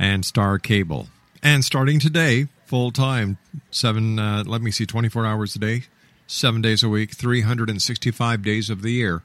[0.00, 1.06] and Star Cable.
[1.42, 3.38] And starting today, full time,
[3.70, 5.82] seven, uh, let me see, 24 hours a day,
[6.26, 9.22] seven days a week, 365 days of the year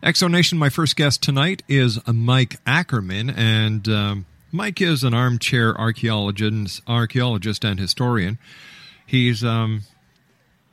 [0.03, 5.15] X Zone Nation, my first guest tonight is Mike Ackerman, and um, Mike is an
[5.15, 8.39] armchair archaeologist, archaeologist and historian.
[9.07, 9.83] He's, um,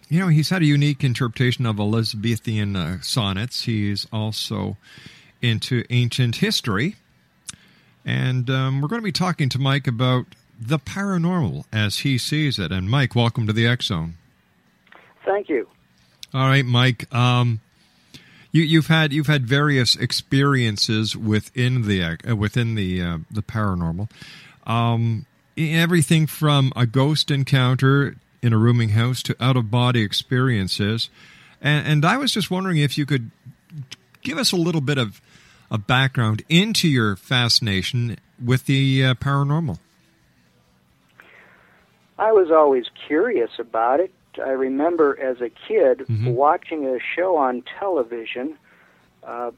[0.10, 3.64] you know, he's had a unique interpretation of Elizabethan uh, sonnets.
[3.64, 4.76] He's also
[5.42, 6.96] into ancient history,
[8.04, 10.26] and um, we're going to be talking to Mike about
[10.60, 12.72] the paranormal as he sees it.
[12.72, 14.16] And Mike, welcome to the X Zone.
[15.26, 15.68] Thank you.
[16.34, 17.14] All right, Mike.
[17.14, 17.62] Um,
[18.52, 24.10] you, you've had you've had various experiences within the uh, within the uh, the paranormal.
[24.66, 31.10] Um, everything from a ghost encounter in a rooming house to out of body experiences,
[31.62, 33.32] and, and I was just wondering if you could
[34.22, 35.22] give us a little bit of
[35.72, 39.78] a background into your fascination with the uh, paranormal.
[42.18, 44.14] I was always curious about it.
[44.44, 46.34] I remember as a kid Mhm.
[46.34, 48.58] watching a show on television
[49.24, 49.52] uh,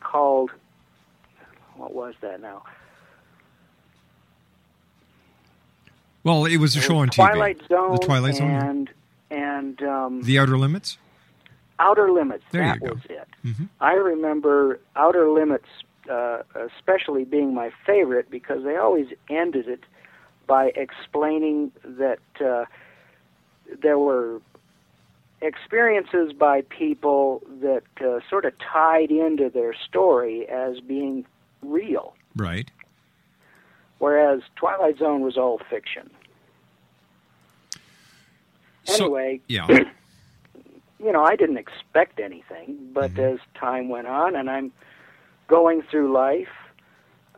[0.00, 0.50] called
[1.76, 2.62] what was that now?
[6.24, 7.68] Well, it was a It show was on TV.
[7.68, 7.92] Zone.
[7.92, 8.50] The Twilight Zone.
[8.50, 8.90] and
[9.30, 10.98] and um, The Outer Limits.
[11.78, 12.44] Outer Limits.
[12.50, 12.94] There that you go.
[12.94, 13.28] was it.
[13.44, 13.68] Mhm.
[13.80, 15.68] I remember Outer Limits,
[16.10, 19.84] uh, especially being my favorite because they always ended it
[20.46, 22.64] by explaining that uh,
[23.82, 24.40] there were
[25.42, 31.26] experiences by people that uh, sort of tied into their story as being
[31.62, 32.70] real, Right.
[34.04, 36.10] Whereas Twilight Zone was all fiction.
[38.84, 39.66] So- Anyway, Yeah.
[40.98, 43.34] you know, I didn't expect anything, but Mm-hmm.
[43.34, 44.72] as time went on and I'm
[45.48, 46.54] going through life,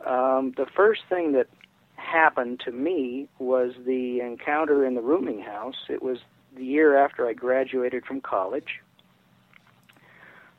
[0.05, 1.47] um, the first thing that
[1.95, 5.85] happened to me was the encounter in the rooming house.
[5.89, 6.17] It was
[6.57, 8.81] the year after I graduated from college.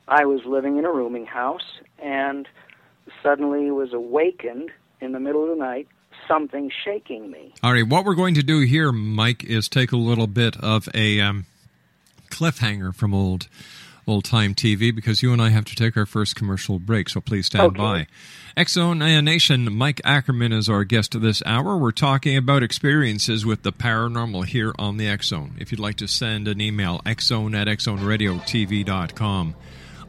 [0.07, 2.47] I was living in a rooming house and
[3.21, 4.71] suddenly was awakened
[5.01, 5.87] in the middle of the night,
[6.29, 7.53] something shaking me.
[7.61, 7.85] All right.
[7.85, 11.45] What we're going to do here, Mike, is take a little bit of a um,
[12.29, 13.47] cliffhanger from old
[14.07, 17.09] old time TV because you and I have to take our first commercial break.
[17.09, 17.77] So please stand Okay.
[17.77, 18.07] by.
[18.57, 21.77] X Zone Nation, Mike Ackerman is our guest this hour.
[21.77, 25.55] We're talking about experiences with the paranormal here on the X Zone.
[25.59, 29.55] If you'd like to send an email, xzone at xzoneradiotv.com.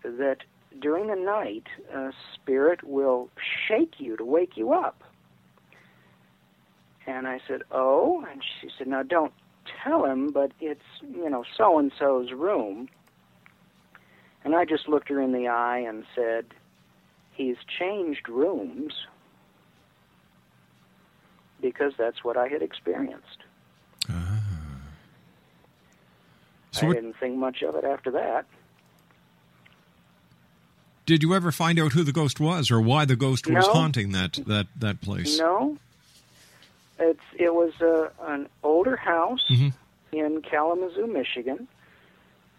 [0.04, 0.38] that
[0.80, 3.30] during the night, a spirit will
[3.68, 5.04] shake you to wake you up.
[7.08, 8.24] And I said, Oh?
[8.30, 9.34] And she said, Now don't
[9.84, 12.90] tell him, but it's, you know, so and so's room.
[14.44, 16.46] And I just looked her in the eye and said,
[17.32, 18.94] He's changed rooms
[21.62, 23.44] because that's what I had experienced.
[24.10, 24.40] Ah.
[26.72, 28.46] So I didn't think much of it after that.
[31.06, 34.12] Did you ever find out who the ghost was or why the ghost was haunting
[34.12, 35.40] that, that, that place?
[35.40, 35.78] No,
[37.00, 39.74] it's it was a, an older house Mhm.
[40.12, 41.68] in Kalamazoo, Michigan.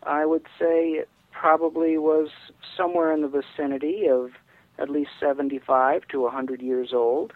[0.02, 2.28] I would say it probably was
[2.76, 4.32] somewhere in the vicinity of
[4.78, 7.32] at least 75 to a 100 years old.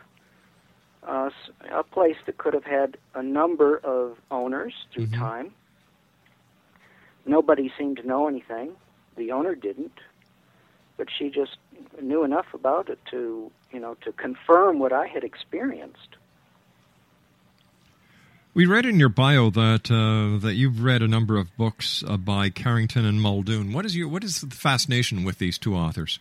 [1.06, 5.18] Uh, s- a place that could have had a number of owners through Mhm.
[5.18, 5.54] time.
[7.26, 8.76] Nobody seemed to know anything.
[9.16, 9.98] The owner didn't,
[10.96, 11.56] but she just
[12.00, 16.16] knew enough about it to, you know, to confirm what I had experienced.
[18.54, 22.18] We read in your bio that uh, that you've read a number of books uh,
[22.18, 23.72] by Carrington and Muldoon.
[23.72, 26.20] What is your what is the fascination with these two authors?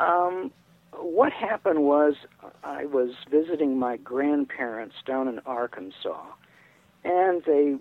[0.00, 0.50] Um,
[0.92, 2.14] what happened was
[2.64, 6.24] I was visiting my grandparents down in Arkansas,
[7.04, 7.76] and they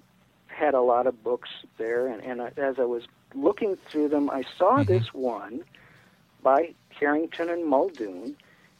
[0.47, 2.07] had a lot of books there.
[2.07, 4.87] And, and I, as I was looking through them, I saw Mhm.
[4.87, 5.63] this one
[6.43, 8.37] by Carrington and Muldoon,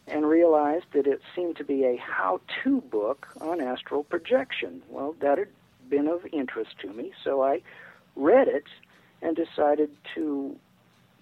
[0.07, 4.81] and realized that it seemed to be a how-to book on astral projection.
[4.89, 5.49] Well, that had
[5.89, 7.61] been of interest to me, so I
[8.15, 8.65] read it
[9.21, 10.55] and decided to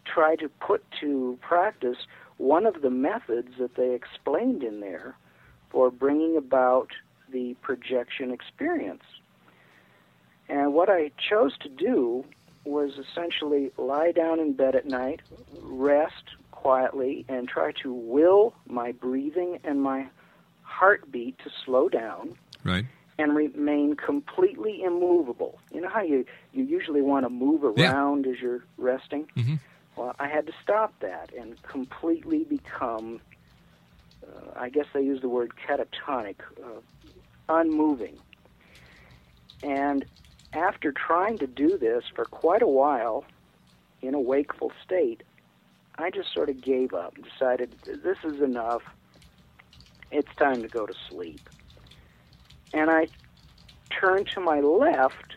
[0.05, 1.97] try to put to practice
[2.37, 5.15] one of the methods that they explained in there
[5.69, 6.89] for bringing about
[7.31, 9.03] the projection experience.
[10.49, 12.25] And what I chose to do
[12.65, 15.21] was essentially lie down in bed at night,
[15.61, 20.07] rest quietly, and try to will my breathing and my
[20.61, 22.85] heartbeat to slow down Right.
[23.19, 25.59] and remain completely immovable.
[25.73, 27.91] You know how you, you usually want to move Yeah.
[27.91, 29.27] around as you're resting?
[29.35, 29.59] Mhm.
[29.97, 33.19] Well, I had to stop that and completely become,
[34.25, 36.79] uh, I guess they use the word catatonic, uh,
[37.49, 38.17] unmoving.
[39.61, 40.05] And
[40.53, 43.25] after trying to do this for quite a while
[44.01, 45.23] in a wakeful state,
[45.97, 48.81] I just sort of gave up and decided this is enough.
[50.11, 51.49] It's time to go to sleep.
[52.73, 53.07] And I
[53.99, 55.35] turned to my left,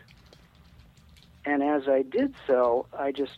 [1.45, 3.37] and as I did so, I just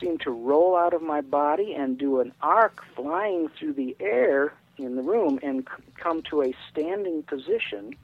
[0.00, 4.52] seemed to roll out of my body and do an arc flying through the air
[4.78, 7.96] in the room and c- come to a standing position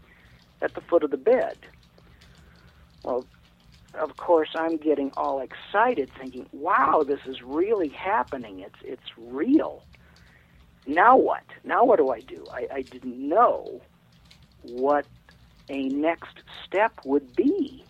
[0.60, 1.56] at the foot of the bed.
[3.04, 3.26] Well,
[3.94, 8.60] of course, I'm getting all excited, thinking, "Wow, this is really happening!
[8.60, 9.82] It's it's real."
[10.86, 11.44] Now what?
[11.64, 12.44] Now what do I do?
[12.52, 13.82] I, I didn't know
[14.62, 15.06] what
[15.68, 17.84] a next step would be.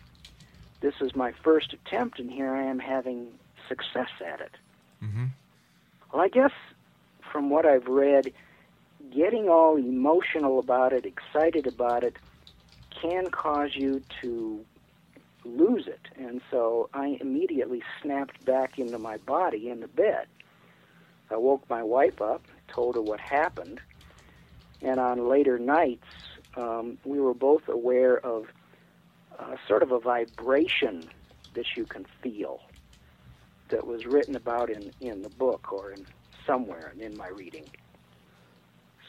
[0.81, 3.29] This is my first attempt, and here I am having
[3.69, 4.53] success at it.
[5.03, 5.27] Mm-hmm.
[6.13, 6.53] Well, I guess
[7.31, 8.33] from what I've read,
[9.15, 12.17] getting all emotional about it, excited about it,
[13.01, 14.65] can cause you to
[15.57, 16.09] lose it.
[16.17, 20.27] And so I immediately snapped back into my body in the bed.
[21.31, 23.81] I woke my wife up, told her what happened,
[24.81, 26.07] and on later nights,
[26.57, 28.47] um, we were both aware of
[29.39, 31.09] uh, sort of a vibration
[31.55, 32.61] that you can feel
[33.69, 36.07] that was written about in, in the book or in
[36.47, 37.67] somewhere in my reading.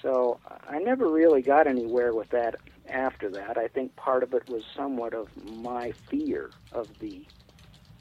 [0.01, 2.55] So I never really got anywhere with that
[2.89, 3.58] after that.
[3.58, 7.25] I think part of it was somewhat of my fear of the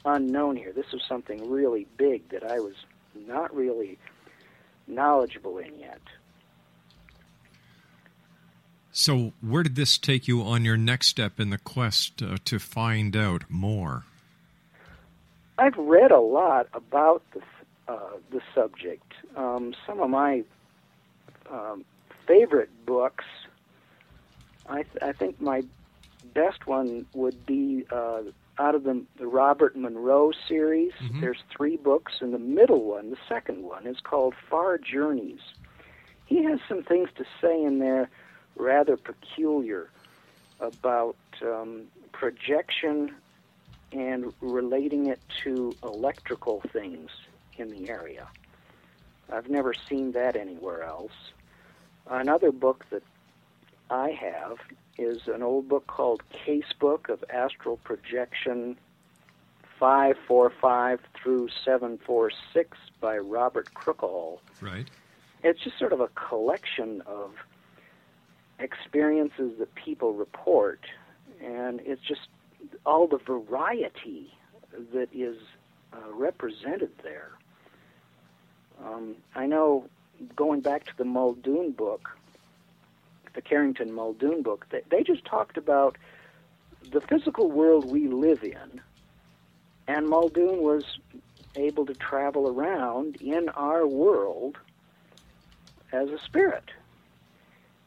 [0.05, 0.71] unknown here.
[0.71, 2.75] This was something really big that I was
[3.15, 3.97] not really
[4.87, 6.01] knowledgeable in yet.
[8.91, 12.59] So, where did this take you on your next step in the quest uh, to
[12.59, 14.03] find out more?
[15.57, 17.41] I've read a lot about the
[17.87, 19.13] uh, the subject.
[19.35, 20.43] Um, some of my
[21.49, 21.85] um,
[22.27, 23.25] favorite books.
[24.69, 25.63] I, th- I think my
[26.33, 28.21] best one would be uh,
[28.57, 30.91] out of the, the Robert Monroe series.
[31.01, 31.21] Mhm.
[31.21, 35.39] There's three books, and the middle one, the second one, is called Far Journeys.
[36.25, 38.09] He has some things to say in there
[38.55, 39.89] rather peculiar
[40.59, 43.15] about um, projection
[43.91, 47.09] and relating it to electrical things
[47.57, 48.27] in the area.
[49.31, 51.13] I've never seen that anywhere else.
[52.07, 53.03] Another book that
[53.89, 54.57] I have
[54.97, 58.77] is an old book called Casebook of Astral Projection
[59.79, 64.39] 545 through 746 by Robert Crookall.
[64.61, 64.89] Right.
[65.43, 67.31] It's just sort of a collection of
[68.59, 70.81] experiences that people report,
[71.41, 72.27] and it's just
[72.85, 74.33] all the variety
[74.93, 75.37] that is
[75.93, 77.31] uh, represented there.
[78.83, 79.85] Um, I know,
[80.35, 82.09] going back to the Muldoon book,
[83.33, 85.97] the Carrington Muldoon book, they, they just talked about
[86.91, 88.81] the physical world we live in,
[89.87, 90.83] and Muldoon was
[91.55, 94.57] able to travel around in our world
[95.91, 96.71] as a spirit.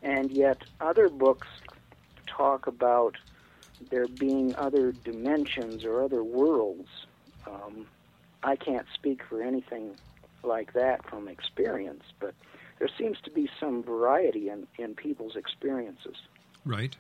[0.02, 1.46] And yet, other books
[2.26, 3.16] talk about
[3.90, 6.88] there being other dimensions or other worlds.
[7.46, 7.86] Um,
[8.42, 9.96] I can't speak for anything
[10.42, 12.34] like that from experience, but
[12.82, 16.16] there seems to be some variety in, in people's experiences.
[16.64, 16.96] Right.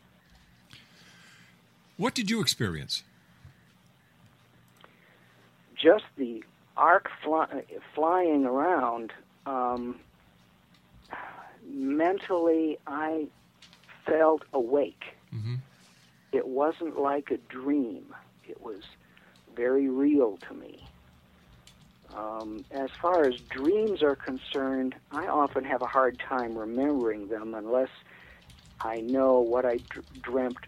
[1.96, 3.02] What did you experience?
[5.74, 6.44] Just the
[6.76, 7.64] arc fly,
[7.96, 9.12] flying around,
[9.44, 9.98] um,
[11.68, 13.26] mentally, I
[14.06, 15.16] felt awake.
[15.34, 15.58] Mhm.
[16.30, 18.14] It wasn't like a dream.
[18.48, 18.84] It was
[19.56, 20.86] very real to me.
[22.16, 27.54] Um, as far as dreams are concerned, I often have a hard time remembering them
[27.54, 27.88] unless
[28.80, 29.80] I know what I
[30.20, 30.58] dreamt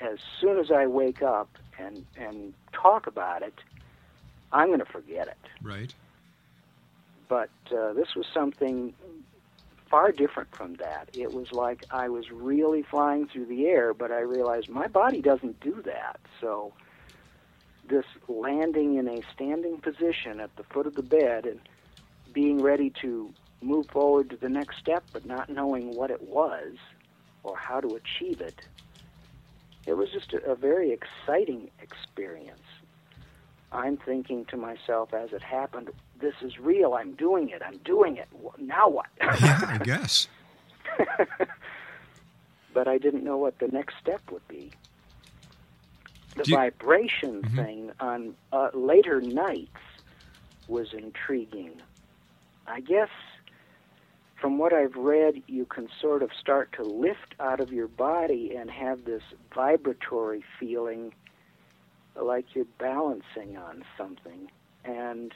[0.00, 3.54] as soon as I wake up and, and talk about it,
[4.52, 5.38] I'm going to forget it.
[5.62, 5.90] Right.
[7.28, 8.94] But uh, this was something
[9.90, 11.10] far different from that.
[11.12, 15.20] It was like I was really flying through the air, but I realized my body
[15.20, 16.20] doesn't do that.
[16.40, 16.72] So
[17.88, 21.60] this landing in a standing position at the foot of the bed and
[22.32, 26.74] being ready to move forward to the next step, but not knowing what it was
[27.42, 28.60] or how to achieve it.
[29.86, 32.60] it was just a, a very exciting experience.
[33.72, 35.90] I'm thinking to myself as it happened,
[36.20, 36.94] this is real.
[36.94, 37.62] I'm doing it.
[37.64, 38.28] I'm doing it.
[38.58, 39.06] Now what?
[39.40, 40.28] Yeah, I guess.
[42.74, 44.70] but I didn't know what the next step would be.
[46.38, 47.54] The you- vibration Mhm.
[47.56, 49.80] thing on uh, later nights
[50.68, 51.80] was intriguing.
[52.66, 53.10] I guess
[54.40, 58.54] from what I've read, you can sort of start to lift out of your body
[58.54, 61.12] and have this vibratory feeling
[62.14, 64.50] like you're balancing on something.
[64.84, 65.34] And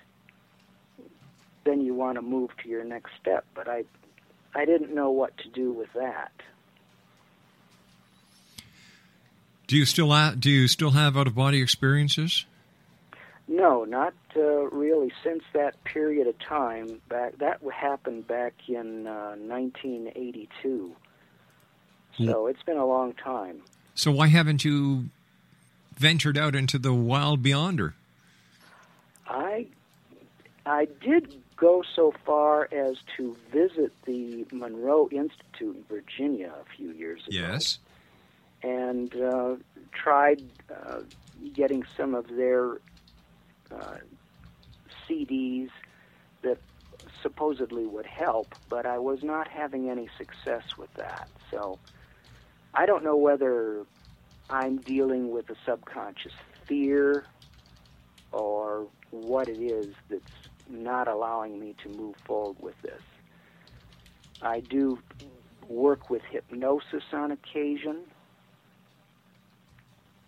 [1.65, 3.45] then you want to move to your next step.
[3.55, 3.85] But I,
[4.55, 6.33] I didn't know what to do with that.
[9.73, 12.45] Do you still ha- do you still have out of body experiences?
[13.49, 15.11] No, not uh, really.
[15.25, 20.95] Since that period of time, back that happened back in uh, 1982.
[22.19, 23.63] So it's been a long time.
[23.95, 25.09] So why haven't you
[25.97, 27.95] ventured out into the wild beyonder?
[29.27, 29.69] I
[30.67, 36.91] I did go so far as to visit the Monroe Institute in Virginia a few
[36.91, 37.39] years ago.
[37.39, 37.79] Yes.
[38.63, 39.55] And uh,
[39.93, 40.39] tried
[40.71, 41.01] uh,
[41.55, 42.75] getting some of their
[43.71, 43.97] uh,
[45.09, 45.69] CDs
[46.43, 46.59] that
[47.23, 51.29] supposedly would help, but I was not having any success with that.
[51.51, 51.79] So
[52.75, 53.85] I don't know whether
[54.51, 56.33] I'm dealing with a subconscious
[56.69, 57.25] fear
[58.33, 60.23] or what it is that's
[60.71, 63.03] not allowing me to move forward with this.
[64.41, 64.99] I do
[65.69, 67.99] work with hypnosis on occasion.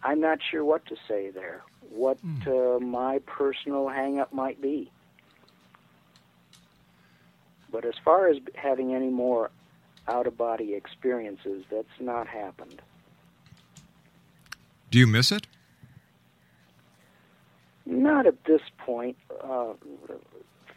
[0.05, 4.91] I'm not sure what to say there, what uh, my personal hang up might be.
[7.73, 9.51] But as far as having any more
[10.07, 12.83] out of body experiences, that's not happened.
[14.91, 15.47] Do you miss it?
[17.87, 19.17] Not at this point.
[19.43, 19.73] Uh,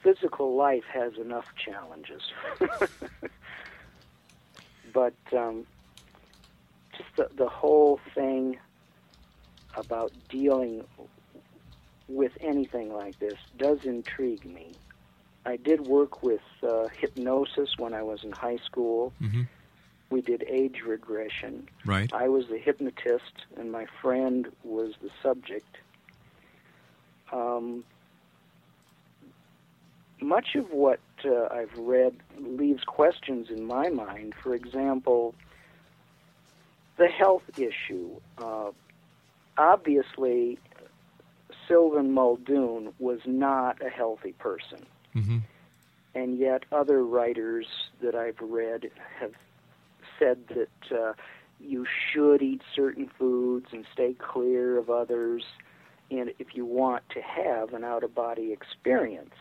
[0.01, 2.21] physical life has enough challenges.
[4.93, 5.67] but um,
[6.97, 8.57] just the, the whole thing
[9.77, 10.83] about dealing
[12.07, 14.73] with anything like this does intrigue me.
[15.45, 19.13] I did work with uh, hypnosis when I was in high school.
[19.21, 19.43] Mm-hmm.
[20.09, 21.69] We did age regression.
[21.85, 22.11] Right.
[22.13, 25.77] I was the hypnotist, and my friend was the subject.
[27.31, 27.83] Um,
[30.21, 34.33] much of what uh, I've read leaves questions in my mind.
[34.41, 35.35] For example,
[36.97, 38.19] the health issue.
[38.37, 38.71] Uh,
[39.57, 40.59] obviously,
[41.67, 45.39] Sylvan Muldoon was not a healthy person Mm-hmm.
[46.13, 47.65] and yet other writers
[48.03, 49.33] that I've read have
[50.19, 51.13] said that uh,
[51.59, 55.43] you should eat certain foods and stay clear of others,
[56.11, 59.33] and if you want to have an out of body experience.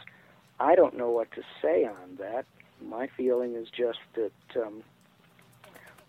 [0.58, 2.46] I don't know what to say on that.
[2.82, 4.82] My feeling is just that um,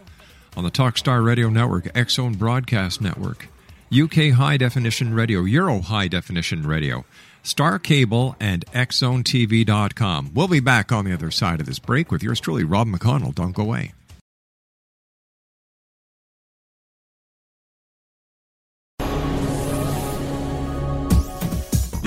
[0.56, 3.48] on the Talkstar Radio Network, Zone Broadcast Network.
[3.92, 7.04] UK High Definition Radio, Euro High Definition Radio,
[7.42, 10.32] Star Cable, and XZoneTV.com.
[10.34, 13.34] We'll be back on the other side of this break with yours truly, Rob McConnell.
[13.34, 13.92] Don't go away.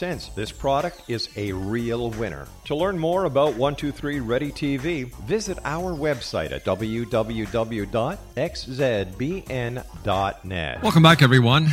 [0.00, 2.48] this product is a real winner.
[2.64, 7.92] To learn more about 123 Ready TV, visit our website at www.xzbn.net.
[10.82, 11.68] Welcome back, everyone.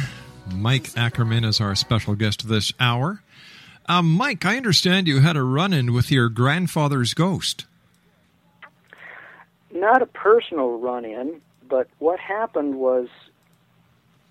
[0.54, 3.22] Mike Ackerman is our special guest this hour.
[3.88, 7.66] Um, Mike, I understand you had a run in with your grandfather's ghost.
[9.74, 13.08] Not a personal run in, but what happened was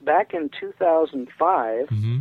[0.03, 2.19] back in 2005, Mm-hmm.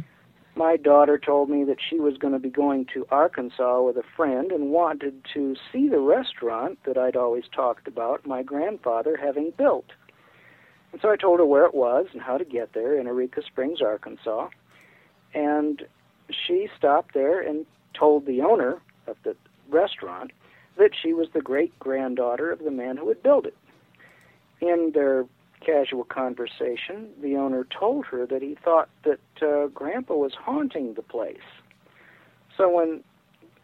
[0.60, 4.04] My daughter told me that she was going to be going to Arkansas with a
[4.18, 9.54] friend and wanted to see the restaurant that I'd always talked about my grandfather having
[9.58, 9.86] built.
[10.92, 13.42] And so I told her where it was and how to get there in Eureka
[13.42, 14.50] Springs, Arkansas.
[15.34, 15.84] And
[16.30, 17.66] she stopped there and
[17.98, 19.38] told the owner of the
[19.70, 20.32] restaurant
[20.78, 23.56] that she was the great granddaughter of the man who had built it.
[24.60, 25.26] In their
[25.62, 31.02] casual conversation, the owner told her that he thought that uh, Grandpa was haunting the
[31.02, 31.38] place.
[32.58, 33.04] So when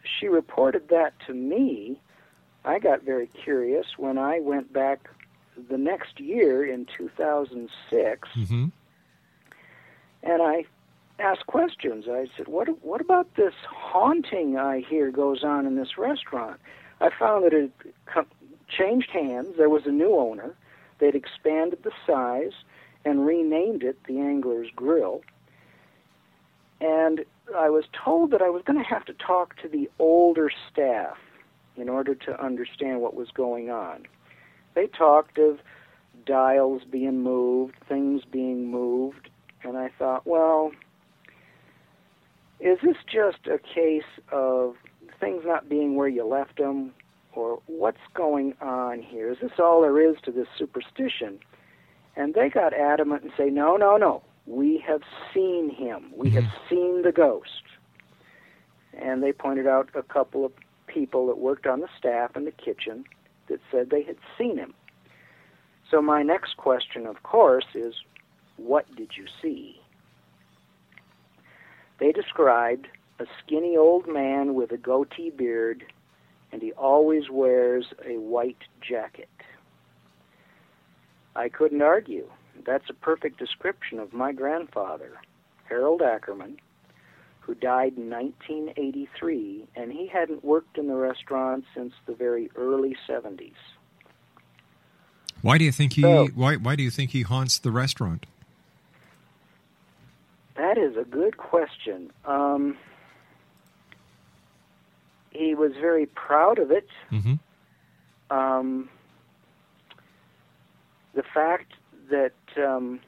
[0.02, 2.00] she reported that to me,
[2.64, 5.08] I got very curious when I went back
[5.70, 8.66] the next year in 2006 Mm-hmm.
[10.22, 10.64] and I
[11.18, 12.04] asked questions.
[12.08, 16.60] I said, "What what about this haunting I hear goes on in this restaurant?"
[17.00, 17.70] I found that it
[18.68, 19.56] changed hands.
[19.56, 20.54] There was a new owner.
[20.98, 22.52] They'd expanded the size
[23.04, 25.22] and renamed it the Angler's Grill.
[26.80, 27.24] And
[27.56, 31.16] I was told that I was going to have to talk to the older staff
[31.76, 34.06] in order to understand what was going on.
[34.74, 35.58] They talked of
[36.24, 39.30] dials being moved, things being moved,
[39.62, 40.72] and I thought, well,
[42.60, 44.74] is this just a case of
[45.20, 46.92] things not being where you left them,
[47.36, 49.30] or what's going on here?
[49.30, 51.38] Is this all there is to this superstition?
[52.16, 54.22] And they got adamant and say, no, no, no.
[54.46, 55.02] We have
[55.34, 56.12] seen him.
[56.16, 56.68] We have mm-hmm.
[56.74, 57.50] seen the ghost.
[58.98, 60.52] And they pointed out a couple of
[60.86, 63.04] people that worked on the staff in the kitchen
[63.48, 64.72] that said they had seen him.
[65.90, 67.94] So my next question, of course, is
[68.56, 69.80] what did you see?
[71.98, 75.84] They described a skinny old man with a goatee beard,
[76.52, 79.28] and he always wears a white jacket.
[81.34, 82.28] I couldn't argue.
[82.64, 85.12] That's a perfect description of my grandfather,
[85.68, 86.58] Harold Ackerman,
[87.40, 92.96] who died in 1983, and he hadn't worked in the restaurant since the very early
[93.08, 93.52] 70s.
[95.42, 96.02] Why do you think he?
[96.02, 98.26] So- why Why do you think he haunts the restaurant?
[100.56, 102.10] That is a good question.
[102.24, 102.78] Um,
[105.36, 106.88] he was very proud of it.
[107.12, 107.34] Mm-hmm.
[108.36, 108.88] Um,
[111.14, 111.72] the fact
[112.10, 113.00] that um,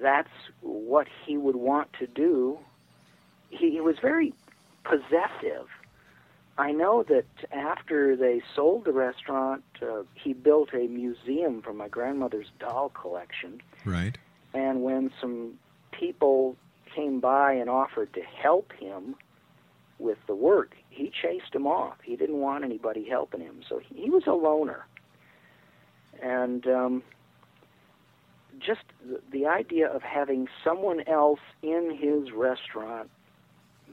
[0.00, 0.28] that's
[0.60, 2.58] what he would want to do,
[3.50, 4.32] he, he was very
[4.84, 5.66] possessive.
[6.56, 11.88] I know that after they sold the restaurant, uh, he built a museum for my
[11.88, 13.60] grandmother's doll collection.
[13.84, 14.16] Right.
[14.52, 15.54] And when some
[15.90, 16.56] people
[16.94, 19.16] came by and offered to help him
[19.98, 21.96] with the work, he chased him off.
[22.02, 24.86] He didn't want anybody helping him, so he, was a loner.
[26.22, 27.02] And um,
[28.58, 33.10] just the, the idea of having someone else in his restaurant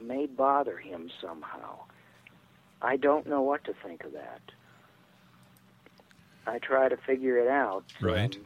[0.00, 1.78] may bother him somehow.
[2.80, 4.40] I don't know what to think of that.
[6.46, 7.84] I try to figure it out.
[8.00, 8.34] Right.
[8.34, 8.42] Um,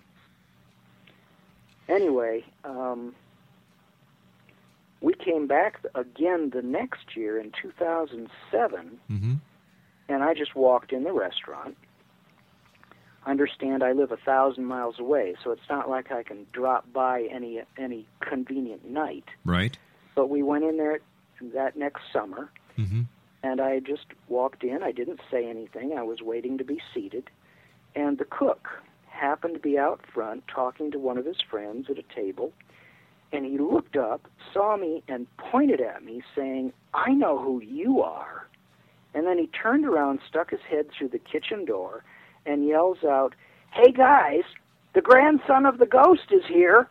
[1.88, 3.14] anyway, um,
[5.07, 9.35] we came back again the next year in 2007, Mm-hmm.
[10.09, 11.77] and I just walked in the restaurant.
[13.25, 17.23] Understand, I live a thousand miles away, so it's not like I can drop by
[17.31, 19.25] any any convenient night.
[19.45, 19.77] Right.
[20.14, 20.99] But we went in there
[21.55, 23.03] that next summer, Mm-hmm.
[23.42, 24.83] and I just walked in.
[24.83, 25.97] I didn't say anything.
[25.97, 27.31] I was waiting to be seated,
[27.95, 28.69] and the cook
[29.09, 32.53] happened to be out front talking to one of his friends at a table.
[33.33, 38.03] And he looked up, saw me, and pointed at me, saying, I know who you
[38.03, 38.47] are.
[39.15, 42.05] And then he turned around, stuck his head through the kitchen door,
[42.45, 43.35] and yells out,
[43.73, 44.45] Hey guys,
[44.95, 46.89] the grandson of the ghost is here.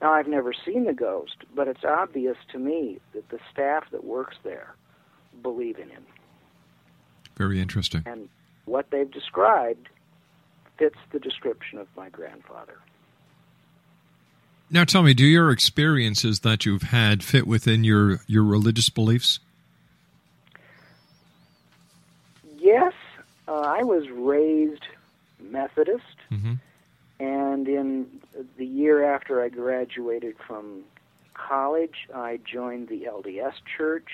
[0.00, 4.04] Now, I've never seen the ghost, but it's obvious to me that the staff that
[4.04, 4.74] works there
[5.42, 6.04] believe in him.
[7.36, 8.02] Very interesting.
[8.04, 8.28] And
[8.66, 9.88] what they've described
[10.78, 12.78] fits the description of my grandfather.
[14.70, 19.38] Now, tell me, do your experiences that you've had fit within your your religious beliefs?
[22.58, 22.92] Yes,
[23.46, 24.82] uh, I was raised
[25.40, 26.54] Methodist, Mm-hmm.
[27.20, 28.06] and in
[28.56, 30.80] the year after I graduated from
[31.34, 34.08] college, I joined the LDS Church,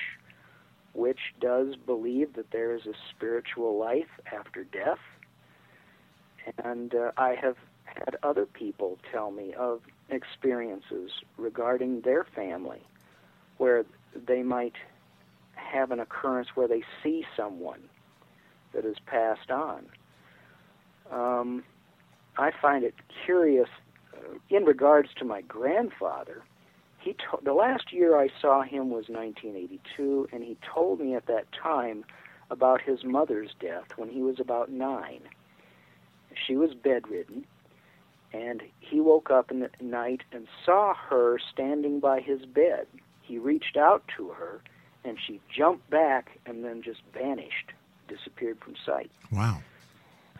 [0.92, 4.98] which does believe that there is a spiritual life after death.
[6.64, 9.80] And uh, I have had other people tell me of
[10.12, 12.82] experiences regarding their family
[13.58, 14.74] where they might
[15.54, 17.80] have an occurrence where they see someone
[18.72, 19.86] that has passed on.
[21.10, 21.64] Um,
[22.36, 22.94] I find it
[23.24, 23.68] curious
[24.14, 26.42] uh, in regards to my grandfather.
[26.98, 31.26] He to- the last year I saw him was 1982, and he told me at
[31.26, 32.04] that time
[32.50, 35.22] about his mother's death when he was about nine.
[36.34, 37.44] She was bedridden,
[38.32, 42.86] and he woke up in the night and saw her standing by his bed.
[43.22, 44.60] He reached out to her,
[45.04, 47.72] and she jumped back and then just vanished,
[48.08, 49.10] disappeared from sight.
[49.32, 49.62] Wow.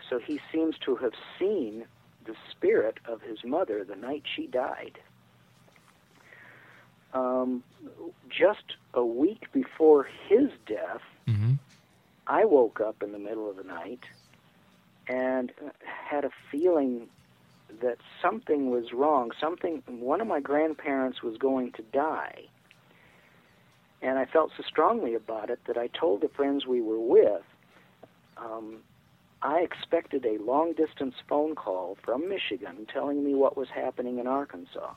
[0.09, 1.85] So he seems to have seen
[2.25, 4.99] the spirit of his mother the night she died.
[7.13, 7.65] Um,
[8.29, 11.55] just a week before his death, Mm-hmm.
[12.27, 14.01] I woke up in the middle of the night
[15.09, 17.09] and had a feeling
[17.83, 19.31] that something was wrong.
[19.41, 22.45] Something, one of my grandparents was going to die.
[24.03, 27.43] And I felt so strongly about it that I told the friends we were with,
[28.37, 28.79] um,
[29.43, 34.27] I expected a long distance phone call from Michigan telling me what was happening in
[34.27, 34.93] Arkansas.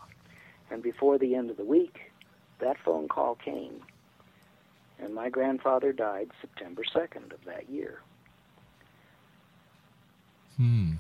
[0.70, 2.12] And before the end of the week,
[2.60, 3.82] that phone call came.
[5.00, 8.02] And my grandfather died September 2nd of that year.
[10.58, 10.94] Hmm.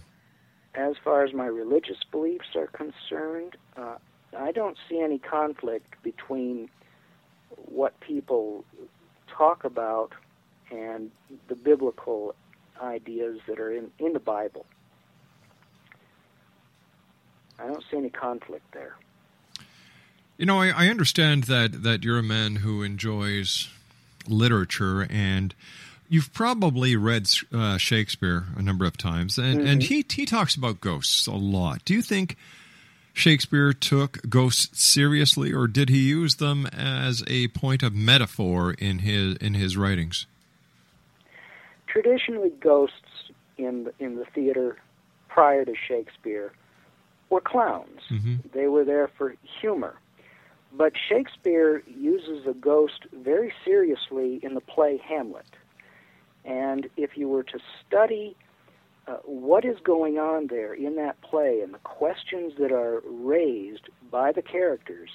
[0.76, 3.98] As far as my religious beliefs are concerned, uh,
[4.38, 6.70] I don't see any conflict between
[7.50, 8.66] what people
[9.28, 10.14] talk about
[10.72, 11.12] and
[11.48, 12.34] the biblical
[12.82, 14.66] ideas that are in, in the Bible.
[17.60, 18.98] I don't see any conflict there.
[20.38, 23.70] You know, I, I understand that that you're a man who enjoys
[24.28, 25.54] literature, and
[26.14, 30.80] you've probably read uh, Shakespeare a number of times, and and he he talks about
[30.80, 31.84] ghosts a lot.
[31.86, 32.38] Do you think?
[33.16, 39.00] Shakespeare took ghosts seriously, or did he use them as a point of metaphor in
[39.00, 40.26] his in his writings?
[41.86, 44.78] Traditionally, ghosts in the, in the theater
[45.28, 46.54] prior to Shakespeare
[47.30, 48.02] were clowns.
[48.10, 48.52] Mhm.
[48.52, 49.96] They were there for humor.
[50.76, 55.46] But Shakespeare uses a ghost very seriously in the play Hamlet.
[56.46, 58.36] And if you were to study
[59.08, 63.90] uh, what is going on there in that play and the questions that are raised
[64.10, 65.10] by the characters,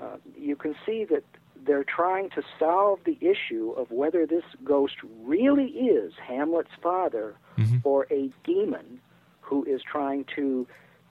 [0.00, 1.24] uh, you can see that
[1.66, 7.80] they're trying to solve the issue of whether this ghost really is Hamlet's father Mhm.
[7.84, 9.00] or a demon
[9.40, 10.66] who is trying to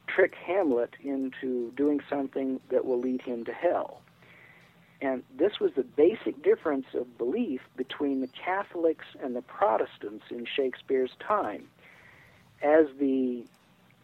[0.07, 4.01] trick Hamlet into doing something that will lead him to hell.
[5.01, 10.45] And this was the basic difference of belief between the Catholics and the Protestants in
[10.45, 11.67] Shakespeare's time.
[12.61, 13.45] As the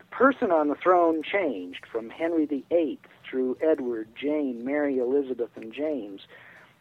[0.10, 6.22] person on the throne changed from Henry VIII through Edward, Jane, Mary, Elizabeth, and James,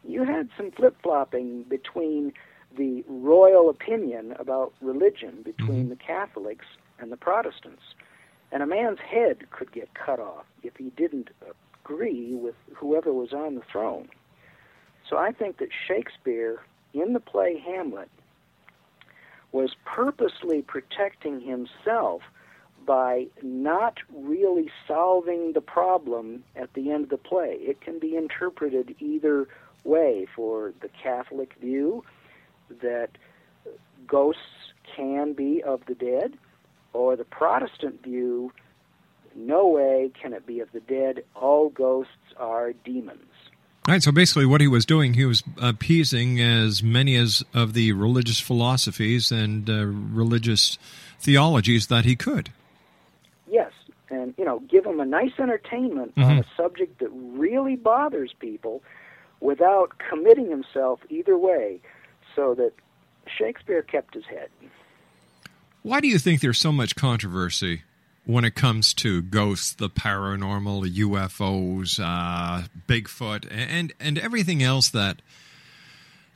[0.04, 2.32] you had some flip flopping between
[2.76, 5.90] the royal opinion about religion between mm-hmm.
[5.90, 6.66] the Catholics
[7.00, 7.82] and the Protestants.
[8.52, 11.30] And a man's head could get cut off if he didn't
[11.84, 14.08] agree with whoever was on the throne.
[15.08, 16.60] So I think that Shakespeare
[16.92, 18.10] in the play Hamlet
[19.52, 22.22] was purposely protecting himself
[22.86, 27.56] by not really solving the problem at the end of the play.
[27.60, 29.48] It can be interpreted either
[29.84, 32.04] way for the Catholic view
[32.82, 33.10] that
[34.06, 34.40] ghosts
[34.96, 36.36] can be of the dead,
[36.92, 38.52] or the Protestant view,
[39.36, 43.20] no way can it be of the dead, all ghosts are demons.
[43.86, 47.92] Right, so basically, what he was doing, he was appeasing as many as of the
[47.92, 50.78] religious philosophies and uh, religious
[51.20, 52.50] theologies that he could.
[53.46, 53.72] Yes,
[54.08, 58.82] and you know, give them a nice entertainment on a subject that really bothers people,
[59.40, 61.78] without committing himself either way,
[62.34, 62.72] so that
[63.26, 64.48] Shakespeare kept his head.
[65.82, 67.82] Why do you think there's so much controversy
[68.26, 75.20] when it comes to ghosts, the paranormal, UFOs, uh, Bigfoot, and and everything else that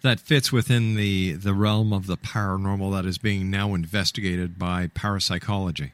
[0.03, 4.89] that fits within the the realm of the paranormal that is being now investigated by
[4.89, 5.93] parapsychology?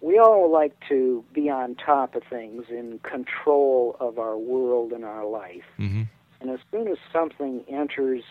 [0.00, 5.04] We all like to be on top of things, in control of our world and
[5.04, 5.64] our life.
[5.76, 6.02] hmm
[6.40, 8.24] And as soon as something enters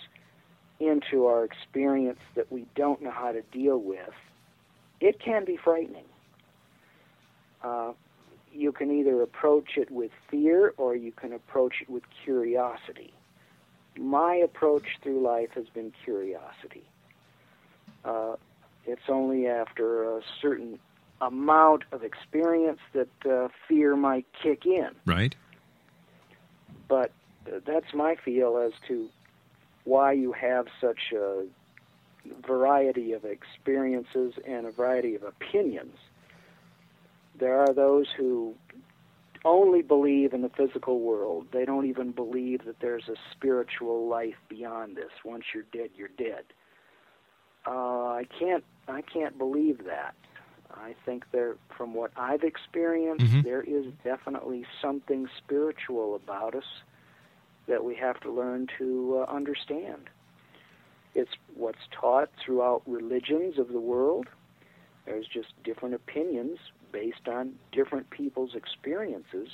[0.79, 4.13] into our experience that we don't know how to deal with,
[5.01, 6.05] it can be frightening.
[7.63, 7.91] Uh,
[8.53, 13.13] you can either approach it with fear or you can approach it with curiosity.
[13.97, 16.83] My approach through life has been curiosity.
[18.05, 18.35] Uh,
[18.85, 20.79] it's only after a certain
[21.21, 25.35] amount of experience that uh, fear might kick in Right.
[26.87, 27.11] but
[27.45, 29.07] uh, that's my feel as to
[29.83, 31.45] why you have such a
[32.45, 35.97] variety of experiences and a variety of opinions.
[37.39, 38.55] There are those who
[39.43, 41.47] only believe in the physical world.
[41.51, 45.12] They don't even believe that there's a spiritual life beyond this.
[45.25, 46.43] Once you're dead, you're dead.
[47.65, 48.63] Uh, I can't.
[48.88, 50.15] I can't believe that.
[50.73, 53.43] I think there, from what I've experienced, Mhm.
[53.43, 56.84] there is definitely something spiritual about us
[57.67, 60.10] that we have to learn to uh, understand.
[61.13, 64.28] It's what's taught throughout religions of the world.
[65.06, 66.58] There's just different opinions
[66.91, 69.50] based on different people's experiences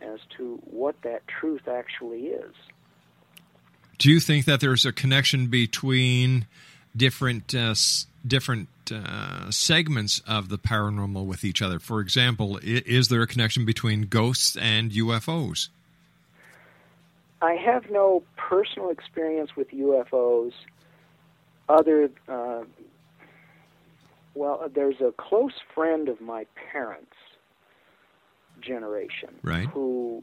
[0.00, 2.54] as to what that truth actually is.
[3.98, 6.46] Do you think that there's a connection between
[6.96, 11.78] different uh, s- different uh, segments of the paranormal with each other?
[11.78, 15.68] For example, i- is there a connection between ghosts and UFOs?
[17.42, 20.52] I have no personal experience with UFOs
[21.70, 22.64] other uh,
[24.34, 27.16] well, there's a close friend of my parents'
[28.60, 29.68] generation Right.
[29.68, 30.22] who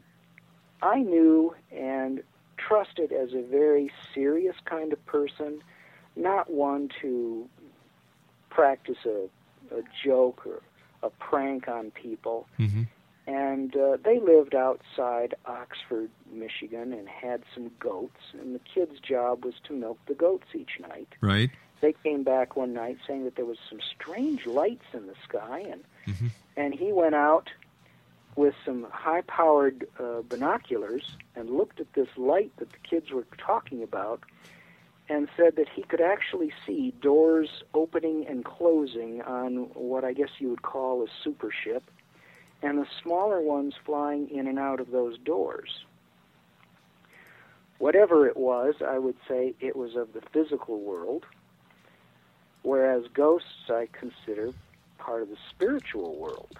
[0.82, 2.22] I knew and
[2.56, 5.60] trusted as a very serious kind of person,
[6.16, 7.48] not one to
[8.50, 9.28] practice a,
[9.74, 10.60] a joke or
[11.02, 12.82] a prank on people hmm
[13.28, 18.32] and uh, they lived outside Oxford, Michigan, and had some goats.
[18.32, 21.08] And the kid's job was to milk the goats each night.
[21.20, 21.50] Right.
[21.82, 25.58] They came back one night saying that there was some strange lights in the sky,
[25.70, 26.30] and Mhm.
[26.56, 27.50] and he went out
[28.34, 33.82] with some high-powered uh, binoculars and looked at this light that the kids were talking
[33.82, 34.20] about,
[35.10, 40.30] and said that he could actually see doors opening and closing on what I guess
[40.38, 41.84] you would call a super ship
[42.62, 45.70] and the smaller ones flying in and out of those doors.
[47.78, 51.24] Whatever it was, I would say it was of the physical world,
[52.62, 54.52] whereas ghosts I consider
[54.98, 56.56] part of the spiritual world.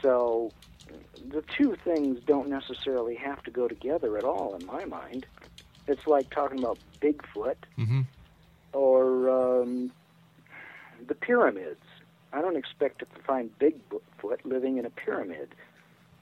[0.00, 0.52] So
[1.32, 5.26] the two things don't necessarily have to go together at all in my mind.
[5.88, 8.02] It's like talking about Bigfoot hmm
[8.72, 9.90] or um,
[11.08, 11.80] the pyramids.
[12.32, 15.54] I don't expect to find Bigfoot living in a pyramid,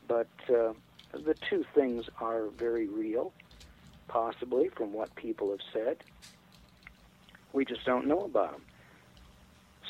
[0.06, 0.72] but uh,
[1.12, 3.32] the two things are very real,
[4.08, 5.98] possibly from what people have said.
[7.52, 8.62] We just don't know about them.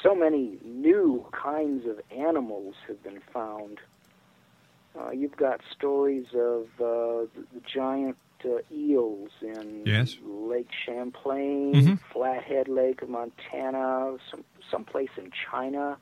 [0.03, 3.81] So many new kinds of animals have been found.
[4.99, 10.17] Uh, you've got stories of uh, the, the giant uh, eels in Yes.
[10.25, 11.99] Lake Champlain, Mhm.
[12.13, 15.97] Flathead Lake of Montana, some someplace in China.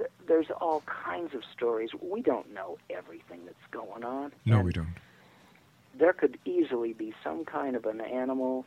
[0.00, 1.90] Th- There's all kinds of stories.
[2.00, 4.32] We don't know everything that's going on.
[4.46, 4.94] No, and we don't.
[5.98, 8.64] There could easily be some kind of an animal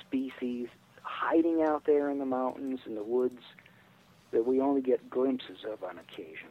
[0.00, 0.68] species
[1.02, 3.40] hiding out there in the mountains and the woods
[4.32, 6.48] that we only get glimpses of on occasion.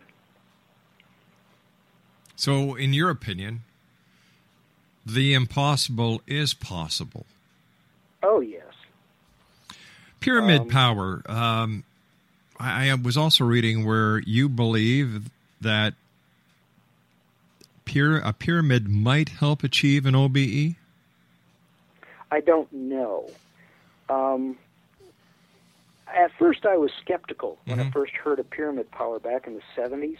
[2.35, 3.61] So, in your opinion,
[5.05, 7.25] the impossible is possible.
[8.23, 8.63] Oh yes.
[10.19, 11.21] Pyramid Um, power.
[11.27, 11.83] Um,
[12.59, 15.29] I, I was also reading where you believe
[15.61, 15.93] that
[18.23, 20.13] a pyramid might help achieve an?
[20.15, 20.75] OBE.
[22.31, 23.25] I don't know.
[24.09, 24.57] Um,
[26.07, 27.93] at first, I was skeptical when I Mhm.
[27.93, 30.19] first heard of pyramid power back in the 70s.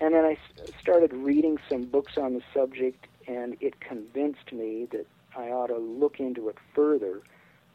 [0.00, 4.86] And then I s- started reading some books on the subject, and it convinced me
[4.92, 7.22] that I ought to look into it further.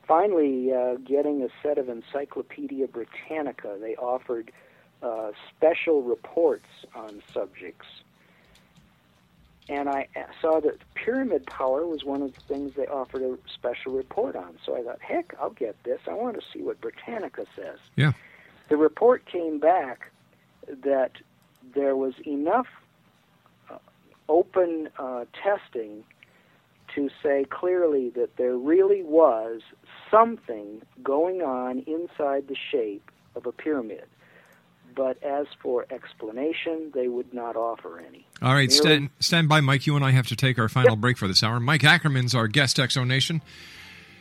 [0.08, 4.52] Finally, uh, getting a set of Encyclopedia Britannica, they offered
[5.02, 7.88] uh, special reports on subjects
[9.68, 10.08] and I
[10.42, 14.58] saw that pyramid power was one of the things they offered a special report on.
[14.64, 16.00] So I thought, heck, I'll get this.
[16.08, 17.80] I want to see what Britannica says.
[17.96, 18.14] Yeah.
[18.70, 20.12] The report came back
[20.84, 21.14] that
[21.74, 22.68] there was enough
[23.70, 23.78] uh,
[24.30, 26.04] open uh, testing
[26.96, 29.62] to say clearly that there really was
[30.10, 34.06] something going on inside the shape of a pyramid.
[34.96, 38.26] But as for explanation, they would not offer any.
[38.42, 39.86] All right, stand, stand by, Mike.
[39.86, 41.60] You and I have to take our final break for this hour.
[41.60, 43.42] Mike Ackerman's our guest, X Zone Nation.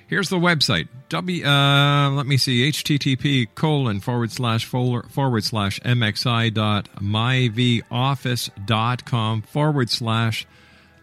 [0.07, 0.89] Here's the website.
[1.09, 1.45] W.
[1.47, 2.69] Uh, let me see.
[2.69, 10.47] HTTP colon forward slash forward slash mxi dot myvoffice dot com forward slash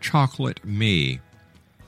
[0.02, 1.20] chocolate me.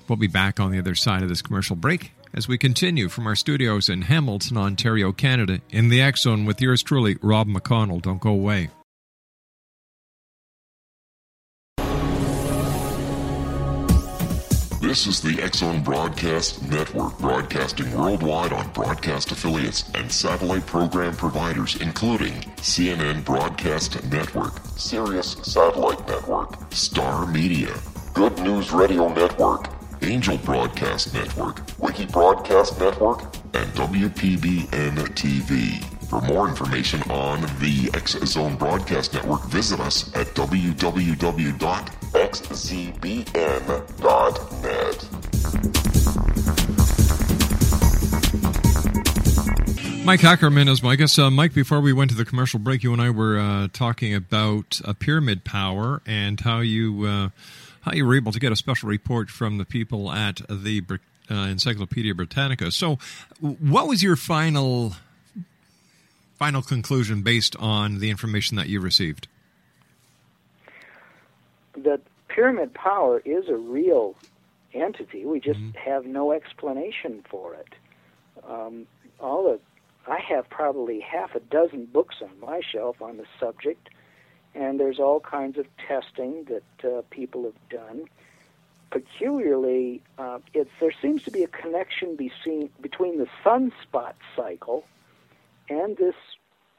[0.07, 3.27] We'll be back on the other side of this commercial break as we continue from
[3.27, 8.01] our studios in Hamilton, Ontario, Canada, in the Zone with yours truly, Rob McConnell.
[8.01, 8.69] Don't go away.
[14.81, 21.15] This is the X Zone Broadcast Network, broadcasting worldwide on broadcast affiliates and satellite program
[21.15, 27.73] providers, including CNN Broadcast Network, Sirius Satellite Network, Star Media,
[28.13, 29.67] Good News Radio Network,
[30.03, 33.23] Angel Broadcast Network, Wiyaka Broadcast Network,
[33.53, 35.83] and WPBN TV.
[36.09, 40.63] For more information on the X Zone Broadcast Network, visit us at www.xzbn.net.
[50.05, 51.17] Mike Ackerman is my guest.
[51.17, 54.13] Uh, Mike, before we went to the commercial break, you and I were uh, talking
[54.13, 57.29] about uh, pyramid power and how you uh,
[57.83, 60.81] how you were able to get a special report from the people at the
[61.29, 62.71] uh, Encyclopedia Britannica.
[62.71, 62.97] So,
[63.39, 64.93] what was your final
[66.37, 69.27] final conclusion based on the information that you received?
[71.83, 74.15] that pyramid power is a real
[74.73, 75.25] entity.
[75.25, 77.73] We just have no explanation for it.
[78.47, 78.87] Um,
[79.19, 79.59] all the
[80.05, 83.89] I have probably half a dozen books on my shelf on the subject,
[84.55, 88.05] and there's all kinds of testing that uh, people have done.
[88.91, 94.85] Peculiarly, uh, it's, there seems to be a connection between, between the sunspot cycle
[95.69, 96.15] and this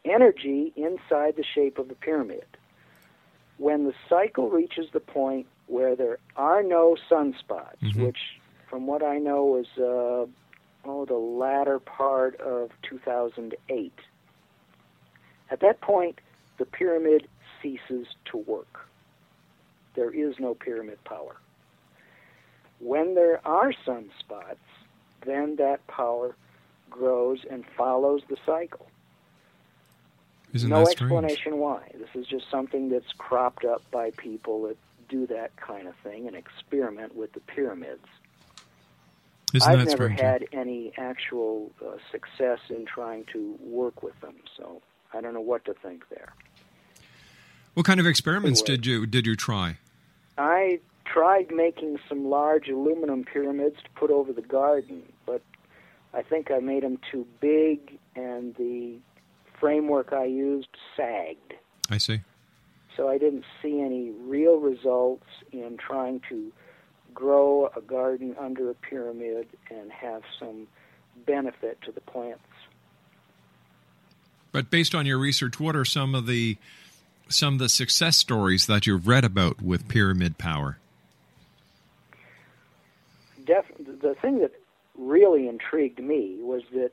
[0.04, 2.44] energy inside the shape of the pyramid
[3.56, 8.06] when the cycle reaches the point where there are no sunspots, Mhm.
[8.06, 10.26] which, from what I know, was uh,
[10.84, 13.92] oh the latter part of 2008.
[15.50, 16.20] At that point,
[16.58, 17.28] the pyramid
[17.64, 18.86] ceases to work.
[19.96, 21.36] There is no pyramid power.
[22.78, 24.56] When there are sunspots,
[25.24, 26.36] then that power
[26.90, 28.86] grows and follows the cycle
[30.52, 31.90] Isn't no explanation why.
[31.98, 34.76] This is just something that's cropped up by people that
[35.08, 38.06] do that kind of thing and experiment with the pyramids.
[39.54, 40.20] Isn't I've never strange?
[40.20, 45.40] had any actual uh, success in trying to work with them, so I don't know
[45.40, 46.34] what to think there.
[47.74, 48.76] What kind of experiments Anyway.
[48.76, 49.78] did you did you try?
[50.38, 55.42] I tried making some large aluminum pyramids to put over the garden, but
[56.12, 58.96] I think I made them too big and the
[59.60, 61.54] framework I used sagged.
[61.90, 62.20] I see.
[62.96, 66.52] So I didn't see any real results in trying to
[67.12, 70.66] grow a garden under a pyramid and have some
[71.26, 72.42] benefit to the plants.
[74.52, 76.56] But based on your research, what are some of the
[77.28, 80.78] some of the success stories that you've read about with pyramid power?
[83.44, 84.52] Def- the thing that
[84.96, 86.92] really intrigued me was that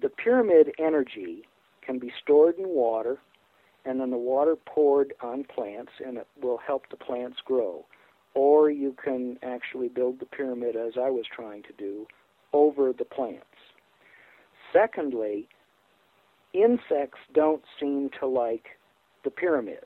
[0.00, 1.44] the pyramid energy
[1.82, 3.18] can be stored in water
[3.84, 7.86] and then the water poured on plants and it will help the plants grow.
[8.34, 12.06] Or you can actually build the pyramid, as I was trying to do,
[12.52, 13.46] over the plants.
[14.72, 15.48] Secondly,
[16.52, 18.75] insects don't seem to like
[19.26, 19.84] the pyramid.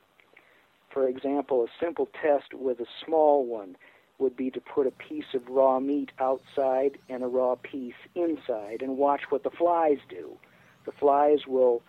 [0.90, 3.74] For example, a simple test with a small one
[4.18, 8.82] would be to put a piece of raw meat outside and a raw piece inside
[8.82, 10.36] and watch what the flies do.
[10.84, 11.80] The flies will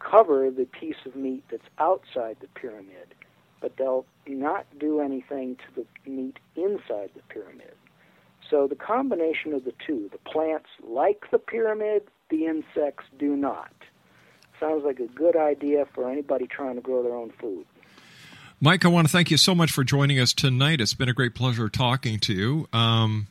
[0.00, 3.14] cover the piece of meat that's outside the pyramid,
[3.62, 7.72] but they'll not do anything to the meat inside the pyramid.
[8.50, 13.72] So the combination of the two, the plants like the pyramid, the insects do not.
[14.60, 17.66] Sounds like a good idea for anybody trying to grow their own food.
[18.60, 20.80] Mike, I want to thank you so much for joining us tonight.
[20.80, 22.68] It's been a great pleasure talking to you.
[22.72, 23.26] Um,